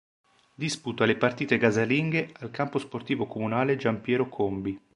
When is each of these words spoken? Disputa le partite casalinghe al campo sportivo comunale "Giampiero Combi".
Disputa 0.61 1.05
le 1.05 1.15
partite 1.15 1.59
casalinghe 1.59 2.33
al 2.39 2.49
campo 2.49 2.79
sportivo 2.79 3.27
comunale 3.27 3.75
"Giampiero 3.75 4.27
Combi". 4.29 4.75